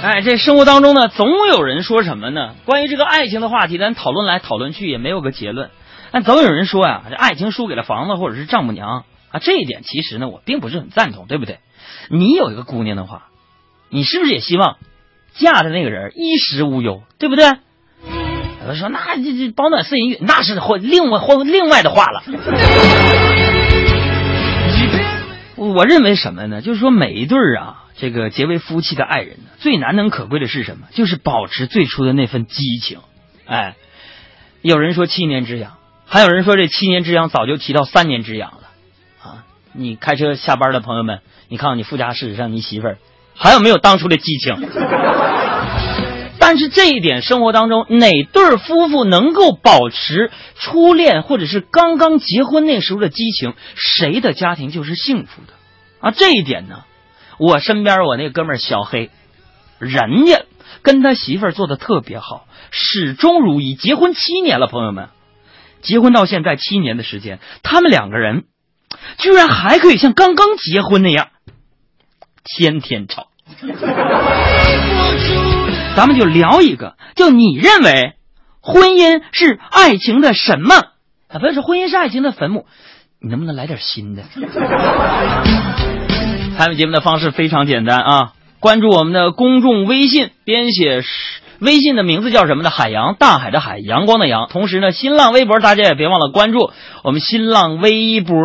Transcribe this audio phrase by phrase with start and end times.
[0.00, 2.54] 哎，这生活当中呢，总有人说什么呢？
[2.64, 5.70] 关于这个爱情的话题，咱讨论来讨论去也没有个结论。
[6.12, 11.58] 但总有人说呀，这爱情输给了房子或者是丈母娘啊，这一点其实呢，我并不是很赞同，对不对？
[12.10, 13.24] 你有一个姑娘的话，
[13.90, 14.76] 你是不是也希望
[15.34, 17.44] 嫁的那个人衣食无忧，对不对？
[17.44, 22.22] 有人说那这这保暖四淫欲，那是或另外或另外的话了。
[25.56, 26.62] 我认为什么呢？
[26.62, 30.86] 就是说每一对儿啊，这个结为夫妻的爱人呢，最难能可贵的是什么？
[30.92, 33.00] 就是保持最初的那份激情。
[33.44, 33.74] 哎，
[34.62, 38.68] 有人说七年之痒，还有人说这七年之痒早就提到三年之痒了
[39.22, 39.44] 啊！
[39.72, 42.98] 你开车下班的朋友们，你看看你副驾驶上你媳妇儿
[43.34, 44.54] 还有没有当初的激情？
[46.40, 55.52] 但是这一点，生活当中哪对夫妇能够保持初恋或者是刚刚结婚那时候的激情，谁的家庭就是幸福的
[56.00, 56.10] 啊！
[56.12, 56.84] 这一点呢，
[57.38, 59.10] 我身边我那哥们儿小黑，
[59.78, 60.42] 人家
[60.82, 65.08] 跟他媳妇儿做的特别好，始终如一，结婚七年了，朋友们，
[65.82, 68.44] 结婚到现在七年的时间，他们两个人
[69.18, 71.28] 居然还可以像刚刚结婚那样，
[72.44, 73.28] 天天吵。
[75.96, 78.14] 咱们就聊一个，就你认为
[78.60, 80.74] 婚姻是爱情的什么？
[81.28, 82.66] 啊，不是婚姻是爱情的坟墓，
[83.20, 84.24] 你能不能来点新的？
[86.58, 91.04] 参与节目的方式非常简单啊，关注我们的公众微信，编写
[91.60, 92.70] 微信的名字叫什么呢？
[92.70, 94.48] 海洋，大海的海，阳光的阳。
[94.50, 96.72] 同时呢，新浪微博大家也别忘了关注
[97.04, 98.36] 我们新浪微博，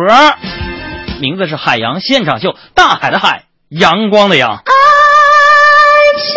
[1.20, 4.58] 名字是海洋现场秀，大海的海，阳光的阳。
[4.58, 4.62] 爱
[6.22, 6.30] 情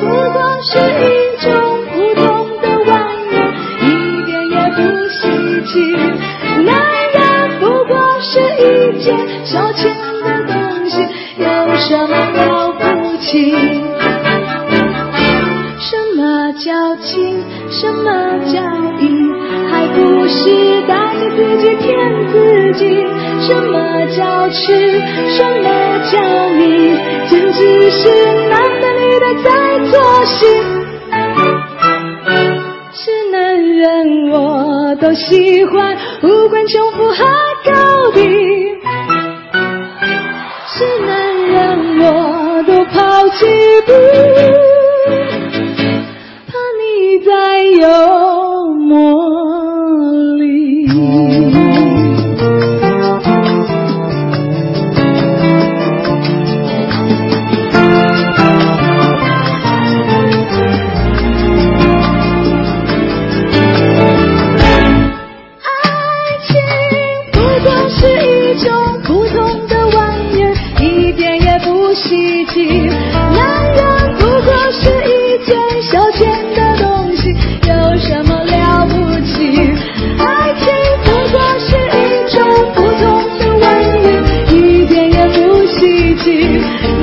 [0.00, 5.78] 不过是一种普通的玩意，一点也不稀奇。
[6.64, 6.74] 男
[7.12, 9.94] 人不过是一件消遣，
[11.80, 13.54] 什么了不起？
[15.78, 17.42] 什么叫情？
[17.70, 18.04] 什么
[18.52, 18.60] 叫
[19.00, 19.02] 义？
[19.70, 21.86] 还不是带着自己骗
[22.32, 23.06] 自己？
[23.40, 25.00] 什么叫痴？
[25.30, 25.68] 什么
[26.10, 26.14] 叫
[26.50, 26.96] 迷？
[27.28, 28.08] 简直是
[28.50, 29.48] 男的女的在
[29.90, 30.36] 作戏。
[32.92, 37.24] 是男人我都喜欢，不管穷富和
[37.64, 38.47] 高低。
[43.90, 44.37] Ooh.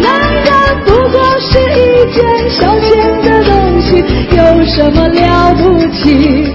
[0.02, 0.46] 男人
[0.86, 2.90] 不过是一件消遣
[3.24, 4.04] 的东西，
[4.36, 6.54] 有什么了不起？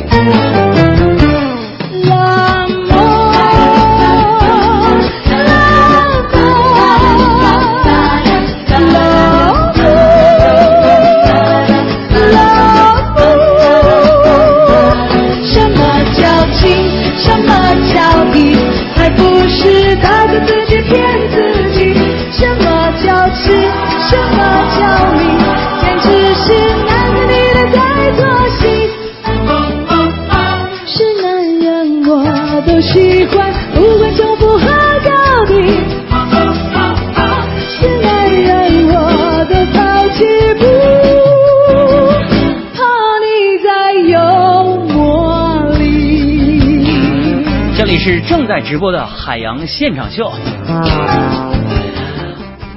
[48.50, 50.28] 在直播的海洋现场秀，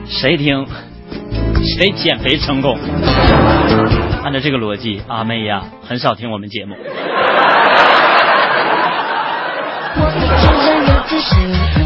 [0.07, 0.67] 谁听
[1.63, 2.77] 谁减肥成功。
[4.23, 6.75] 按照这个逻辑，阿妹呀很少听我们节目。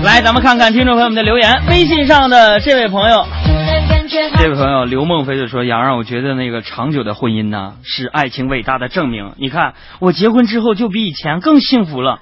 [0.03, 1.49] 来，咱们看看听众朋友们的留言。
[1.69, 3.25] 微信上的这位朋友，
[4.35, 9.33] 这位朋友刘梦飞就说：“杨让我觉得那个长久的婚姻呢，是爱情伟大的证明。
[9.37, 12.19] 你看，我结婚之后就比以前更幸福了。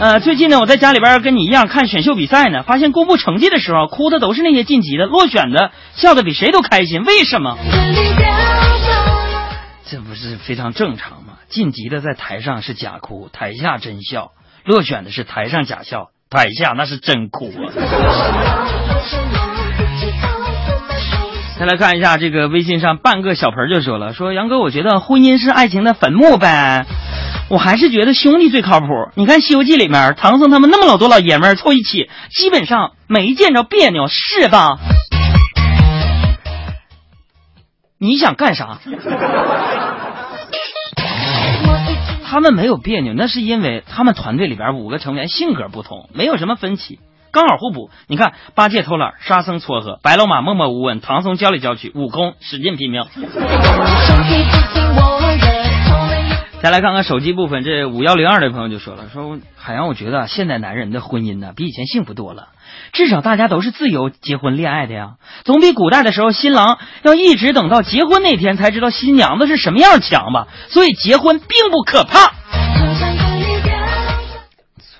[0.00, 7.04] 呃，最近呢，我在家里边跟你一样看选秀比赛呢，发现公布成绩的时候，哭的都是那些晋级的，落选的笑的比谁都开心。
[7.04, 7.56] 为什么？
[9.86, 11.34] 这不是非常正常吗？
[11.48, 14.32] 晋级的在台上是假哭，台下真笑；
[14.64, 17.72] 落选的是台上假笑，台下那是真哭啊。
[21.60, 26.86] 再来看一下这个微信上半个小盆就说了，说杨哥，我觉得婚姻是爱情的坟墓呗。
[27.50, 28.86] 我还是觉得兄弟最靠谱。
[29.14, 34.78] 你看《西游记》里面，唐僧他们那么老多老爷们儿凑一起，基本上没见着别扭，是吧？
[37.98, 38.78] 你想干啥？
[42.24, 47.00] 他们没有别扭，那是因为他们团队里边五个成员性格不同，没有什么分歧，
[47.32, 47.90] 刚好互补。
[48.06, 53.04] 你看，八戒偷懒，沙僧撮合，白龙马默默无闻，唐僧教来教去，悟空使劲拼命。
[56.62, 62.48] 再来看看手机部分，这五幺零二的朋友就说了，说海洋，我觉得现在男人的婚姻呢比以前幸福多了，
[62.92, 70.48] 至少大家都是自由结婚恋爱的呀，总比古代的时候新郎要一直等到结婚那天才知道新娘子是什么样强吧。
[70.68, 72.34] 所以结婚并不可怕。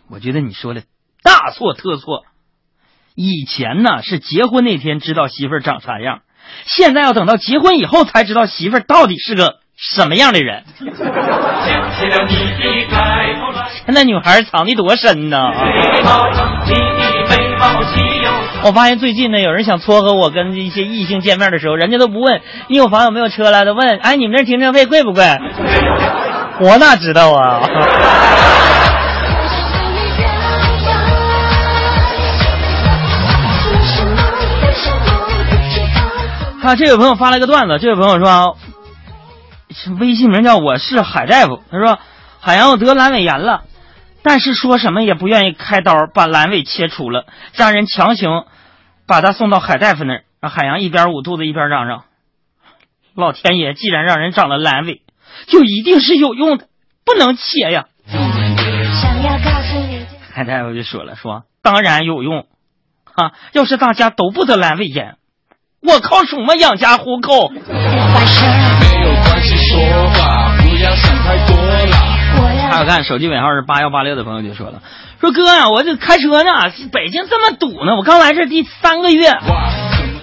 [0.09, 0.83] 我觉得你说的
[1.23, 2.25] 大错特错，
[3.15, 6.21] 以前呢是结婚那天知道媳妇儿长啥样，
[6.65, 10.65] 现在要等到结婚以后才知道媳妇儿到底是个什么样的人。
[13.87, 15.39] 现在女孩藏的多深呢？
[18.63, 25.25] 我发现最近呢，有人想撮合我跟一些异性见面的时候，人家都不问你有房有没有车了，都问哎你们这停车费贵不贵？
[26.61, 27.61] 我哪知道啊？
[36.63, 38.59] 啊，这位朋友发了个段子，这位朋友说，
[39.99, 41.99] 微信名叫我是海大夫，他说
[42.39, 43.65] 海洋得阑尾炎了，
[44.23, 47.25] 但是说什么也不愿意开刀把阑尾切除了，
[47.55, 48.45] 家人强行
[49.07, 52.05] 把他送到海大夫那儿，让海洋一边捂肚子一边嚷嚷
[53.17, 55.01] ：“老天爷，既然让人长了阑尾，
[55.47, 56.67] 就一定是有用的，
[57.07, 57.87] 不能切呀！”
[60.31, 62.47] 海大夫就说了，说当然有用，
[63.05, 65.17] 哈，要是大家都不得阑尾炎。
[65.93, 67.51] 我靠什么养家糊口？
[72.71, 74.81] 还有看手机尾号是八幺八六的朋友就说了，
[75.21, 76.53] 说哥呀，我这开车呢，
[76.93, 79.37] 北京这么堵呢，我刚来这第三个月，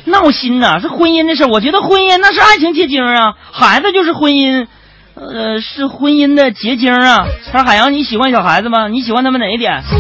[0.06, 0.80] 闹心呐！
[0.80, 4.68] 是婚姻的事我觉得婚姻那是爱情结晶啊，孩子就是婚姻，
[5.16, 7.28] 呃，是婚姻的结晶啊。
[7.52, 8.88] 他说海洋，你喜欢小孩子吗？
[8.88, 9.84] 你喜欢他们哪一点？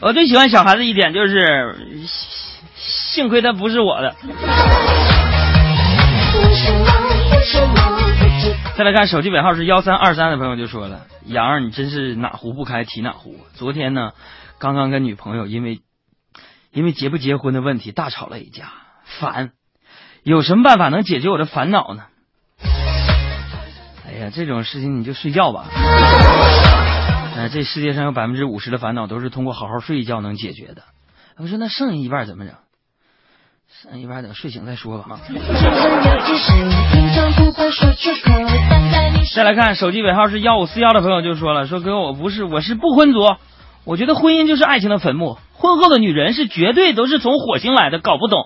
[0.00, 1.76] 我最喜欢小孩子一点就是。
[3.12, 4.16] 幸亏他不是我的。
[8.74, 13.36] 再来看手机尾号是幺三二三的朋友就说了：“杨儿，你真是哪壶不开提哪壶。
[13.52, 14.12] 昨天呢，
[14.58, 15.82] 刚刚跟女朋友因为
[16.70, 18.72] 因为结不结婚的问题大吵了一架，
[19.04, 19.50] 烦。
[20.22, 22.04] 有什么办法能解决我的烦恼呢？
[24.08, 25.66] 哎呀，这种事情你就睡觉吧。
[27.36, 30.84] 呃，这世界上有百分之五十的烦恼都是通过好好睡一觉能解决的。
[31.36, 32.54] 我说那剩下一半怎么整？”
[33.94, 35.18] 一般等睡醒再说吧。
[39.34, 43.20] 再来看手机尾号是幺五四幺的朋友就说了，说哥我不是我是不婚族，
[43.84, 48.44] 我觉得婚姻就是爱情的坟墓，婚后的女人是绝对都是从火星来的，搞不懂。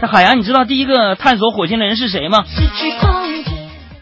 [0.00, 2.44] 那海洋，你知道第一个探索火星的人是谁吗？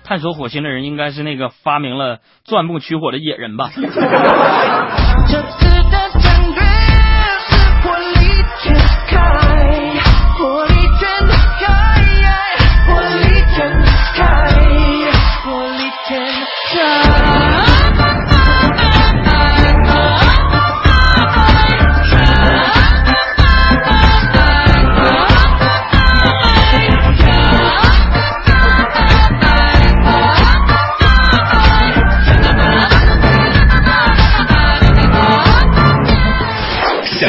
[0.04, 3.70] 探索火星的人应该是那个发明了钻木取火的野人吧。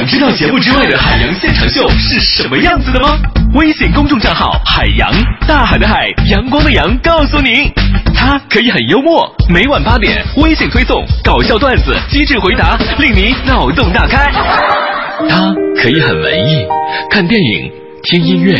[0.10, 3.16] 知道节目之外的海洋现场秀是什么样子的吗？
[3.54, 5.08] 微信公众账号海洋，
[5.48, 7.72] 大海的海，阳光的阳，告诉你，
[8.16, 14.32] 它可以很幽默，每晚八点微信推送搞笑段子，机智回答，令你脑洞大开。
[15.30, 16.66] 它可以很文艺，
[17.12, 18.56] 看电影，听音乐，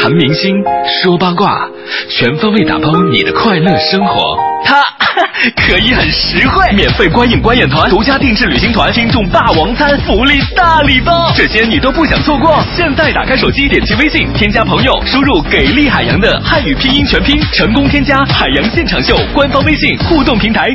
[0.00, 0.64] 谈明星，
[1.02, 1.68] 说八卦，
[2.08, 4.38] 全方位打包你的快乐生活。
[4.64, 4.93] 它。
[5.56, 12.62] 可以很实惠，免费观影观演团，独家定制旅行团，听众霸王餐，福利大礼包，这些你都不想错过。
[12.74, 20.74] 现在打开手机，点击微信，添加朋友，输入“给力海洋”的汉语拼音全拼，成功添加海洋现场秀官方微信互动平台，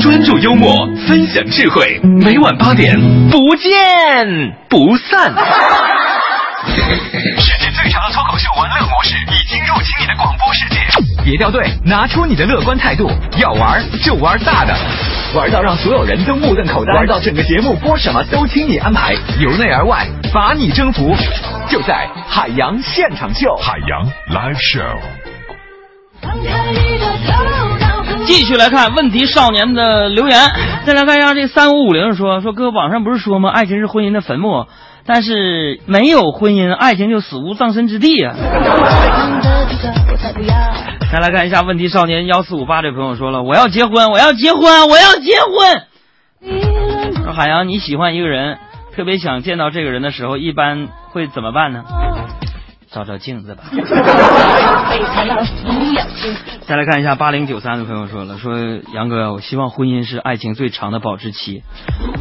[0.00, 2.98] 专注幽默，分享智慧，每晚八点
[3.30, 3.70] 不见
[4.68, 5.32] 不散。
[7.92, 10.78] 世界最强的脱口秀玩乐模式已经入侵你的广播世界，
[11.22, 14.74] 别掉队，拿出你的乐观态度，要玩就玩大的，
[15.34, 21.14] 玩到让所有人都目瞪口呆，玩到整个节目播什么都听你安排，由内而外把你征服。
[21.68, 23.54] 就在海洋现场秀。
[23.56, 24.98] 海洋 Live Show。
[28.24, 30.40] 继续来看问题少年的留言，
[30.86, 33.50] 再来看一下这三五五零说说哥，网上不是说吗？
[33.50, 34.66] 爱情是婚姻的坟墓，
[35.04, 38.34] 但是没有婚姻，爱情就死无葬身之地啊。
[41.12, 45.82] 再来看一下问题少年幺四五八这朋友说了，我要结婚，我要结婚，我要结婚。
[47.22, 48.58] 说海洋，你喜欢一个人，
[48.96, 51.84] 特别想见到这个人的时候，一般会怎么办呢？
[52.92, 53.64] 照照镜子吧。
[56.66, 58.56] 再来看一下八零九三的朋友说了，说
[58.94, 61.62] 杨哥，我希望婚姻是爱情最长的保质期，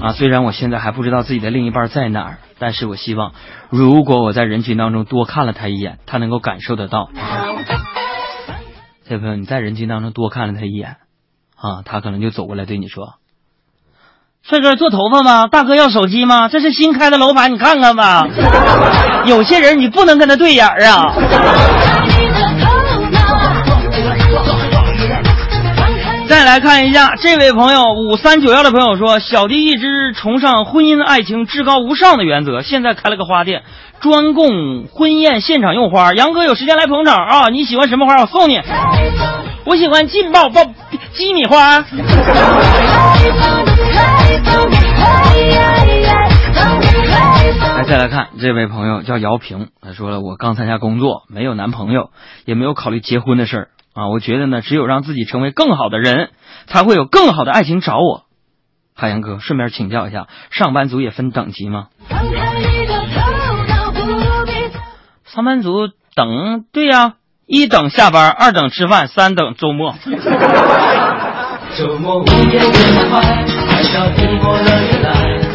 [0.02, 3.34] 啊，虽然我现在还不知道自己的另一半在哪儿，但是我希望，
[3.70, 7.10] 如果我在人群当中多看了他一眼，他能够感受得到。
[9.08, 10.98] 这朋友，你在人群当中多看了他一眼，
[11.56, 13.16] 啊，他可能就走过来对你说
[14.48, 15.48] ：“帅哥做头发吗？
[15.48, 16.50] 大哥要手机吗？
[16.50, 18.28] 这是新开的楼盘，你看看吧。
[19.26, 21.14] ”有些人你不能跟他对眼儿啊。
[26.28, 33.62] 再来看一下这位朋友五三九幺的朋友说，小弟一直崇尚婚姻爱情至高无上的原则，现在开了个花店，
[34.00, 36.14] 专供婚宴现场用花。
[36.14, 37.50] 杨哥有时间来捧场啊！
[37.52, 38.22] 你喜欢什么花？
[38.22, 38.60] 我送你。
[39.66, 40.66] 我喜欢劲爆爆
[41.14, 41.86] 鸡米花。
[47.92, 52.12] 再来看这位朋友叫姚平，他说了，我刚参加工作，没有男朋友，
[52.46, 54.08] 也没有考虑结婚的事儿啊。
[54.08, 56.30] 我觉得呢，只有让自己成为更好的人，
[56.68, 58.24] 才会有更好的爱情找我。
[58.96, 61.88] 海洋哥，顺便请教一下，上班族也分等级吗？
[65.26, 69.96] 上班族等，对呀、一等下班，二等吃饭，三等周末。
[71.78, 73.20] 周末午夜变快，
[73.68, 75.51] 快到寂寞乐园来，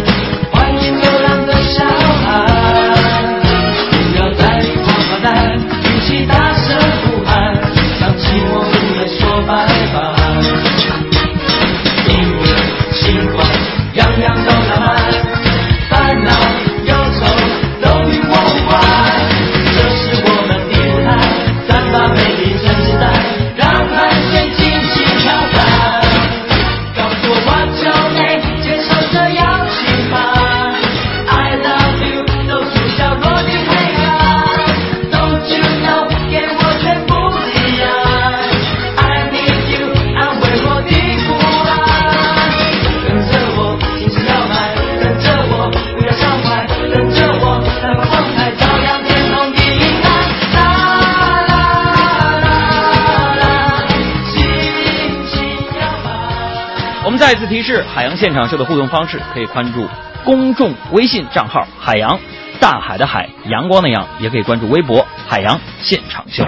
[57.26, 59.84] 再次提示，海洋现场秀的互动方式可以关注
[60.22, 62.16] 公众微信账号“海洋
[62.60, 66.44] 大海的海阳光的阳”，也可以关注微博“海洋现场秀”。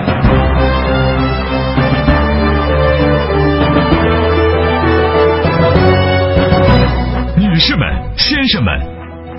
[7.37, 7.85] 女士们、
[8.17, 8.81] 先生们，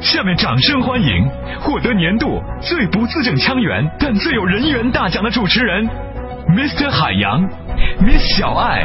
[0.01, 1.25] 下面掌声欢迎
[1.62, 5.88] 获得年度最不字正腔圆但最有人缘大奖的主持人
[6.50, 6.91] ，Mr.
[6.91, 7.41] 海洋
[8.01, 8.84] ，Miss 小爱。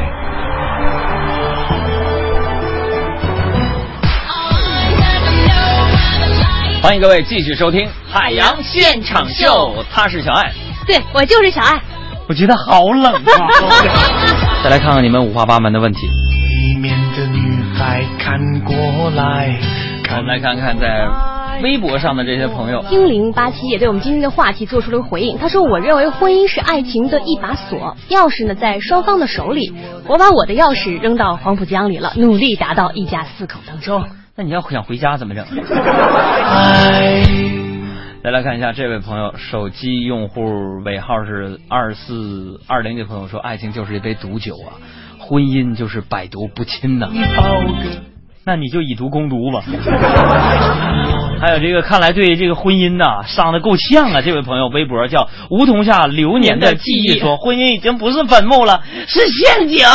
[6.85, 9.47] 欢迎各位继续收听《海洋现场秀》，
[9.91, 10.51] 他是小爱。
[10.85, 11.81] 对我就是小爱。
[12.29, 13.49] 我觉得好冷啊！
[14.63, 16.05] 再来看看你们五花八门的问题。
[16.05, 18.75] 里面的女孩看过
[19.15, 19.59] 来，
[20.11, 21.07] 我们来看看在
[21.63, 22.83] 微博上的这些朋友。
[22.87, 25.39] 精灵八七也对我们今天的话题做出了回应。
[25.39, 29.73] 他说：“我认为婚姻是爱情的一把锁，钥匙呢在双方的手里。
[30.07, 34.05] 我把我的钥匙扔到黄浦江里了，努力达到一家四口当中。
[34.37, 35.45] 那你要想回家怎么整？
[35.45, 37.23] 爱
[38.21, 44.75] 再来看一下这位朋友，手机用户尾号是二四二零的朋友说：“爱情就是一杯毒酒啊，
[45.19, 47.07] 婚姻就是百毒不侵呐、
[48.43, 49.63] 那你就以毒攻毒吧。
[51.39, 54.21] 还有这个，看来对这个婚姻呐、伤的够呛啊！
[54.21, 59.85] 这位朋友，微博叫梧桐下流年的记忆说， 婚姻已经不是坟墓了，是陷阱。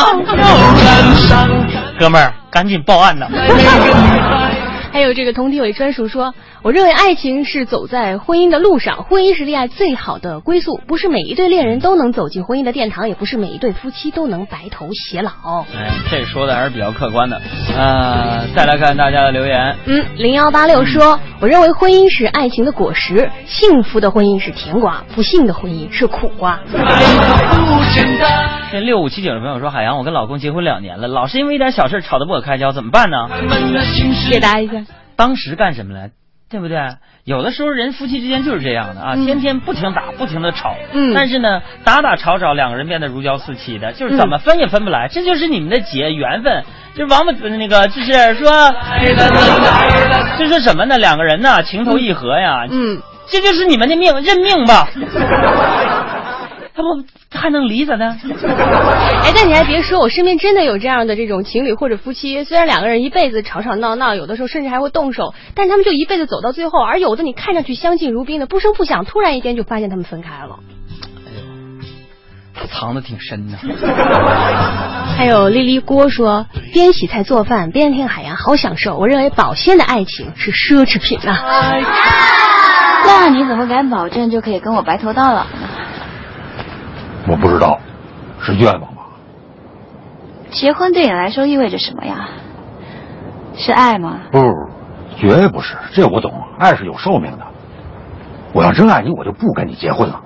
[2.01, 3.29] 哥们儿，赶紧报案呐！
[4.91, 15.61] 还有这个童体委专属说，我认为爱情是走在婚姻的路上，婚姻是恋爱最好的归宿，不是每一对恋人都能走进婚姻的殿堂，也不是每一对夫妻都能白头偕老。
[15.77, 17.39] 哎，这说的还是比较客观的。
[17.77, 19.77] 呃，再来看大家的留言。
[19.85, 26.61] 嗯，零幺八六说，我认为婚姻是爱情的果实，幸福的婚姻是甜瓜，不幸的婚姻是苦瓜。
[28.71, 33.29] 这六五七九的朋友说，海洋，我跟老公结婚两年了，老是因为一点小事吵得不可开交，怎么办呢？
[34.29, 34.85] 解答一下，
[35.17, 36.11] 当时干什么了？
[36.51, 36.79] 对不对？
[37.25, 46.65] 有的时候人夫妻之间就是这样的啊，嗯天天不停打，不停的吵，嗯但是呢，打打吵吵，两个人变得如胶似漆的，就是怎么分也分不来，这就是你们的结缘分。
[46.97, 48.51] 就是王八那个，就是说，
[50.37, 50.99] 就说什么呢？
[50.99, 54.89] 两个人呢，情投意合呀，嗯，这就是你们的命，认命吧。
[56.81, 58.07] 他不还能离咋的？
[59.23, 70.59] 哎，但你还别说，我身边真的有这样的这种情侣或者夫妻，虽然两个人一辈子吵吵闹闹，有的时候甚至还会动手，但他们就一辈子走到最后，而有的你看上去相敬如宾的，不声不响，突然一天就发现他们分开了。
[71.27, 73.59] 哎呦藏的挺深的。
[75.17, 78.97] 还有丽丽锅说，边洗菜做饭边听海洋，好享受。
[78.97, 81.37] 我认为保鲜的爱情是奢侈品呐、
[83.07, 85.60] 那你怎么敢保证就可以跟我白头到老呢？
[87.27, 87.79] 我不知道，
[88.41, 89.03] 是愿望吧？
[90.51, 92.29] 结婚对你来说意味着什么呀？
[93.57, 94.21] 是爱吗？
[94.33, 94.41] 不，
[95.17, 97.47] 绝不是，这我懂，爱是有寿命的。
[98.53, 100.21] 我要真爱你，我就不跟你结婚了。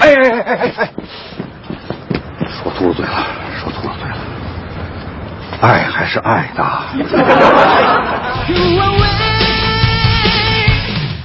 [0.00, 0.90] 哎哎哎哎哎哎！
[2.48, 3.10] 说秃噜嘴了，
[3.58, 4.16] 说秃噜嘴了。
[5.60, 6.64] 爱还是爱的。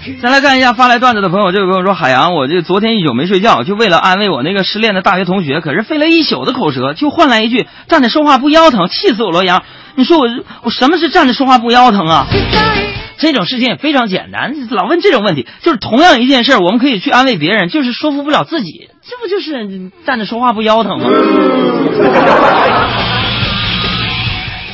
[0.21, 9.43] 再来看一下发来段子的朋友，这位朋友说：“海洋，我这昨天一宿没睡觉，就为了安慰我那个失恋的大学同学，可是费了一宿的口舌，就换来一句站着说话不腰疼，气死我了！
[9.45, 9.63] 杨，
[9.95, 10.27] 你说我
[10.63, 12.27] 我什么是站着说话不腰疼啊？
[13.19, 21.09] 这种事情也非常简单，老问这种问题，就是同样一件事，我们可以去安慰别人，就是说服不了自己，这不就是站着说话不腰疼吗？”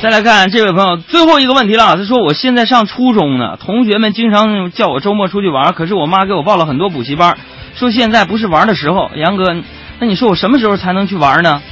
[0.04, 7.38] 再来看这位朋友最后一个问题了，他说我现在上初中呢，同学们经常叫我周末出去玩，可是我妈给我报了很多补习班，
[7.74, 9.08] 说现在不是玩的时候。
[9.16, 9.56] 杨哥，
[10.00, 11.62] 那你说我什么时候才能去玩呢？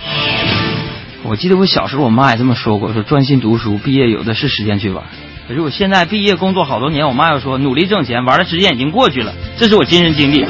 [1.25, 5.05] 我记得我小时候我妈也这么说过，说专心读书，毕业有的是时间去玩。
[5.47, 10.43] 可是我现在毕业工作好多年，我妈又说努力挣钱，玩的时间已经过去了，这是我亲身经历。
[10.43, 10.49] 爱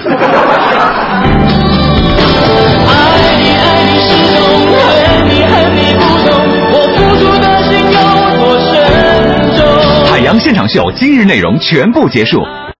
[3.40, 6.51] 你爱你是痛，恨你恨你不懂
[10.38, 12.42] 现场秀今日内容全部结束，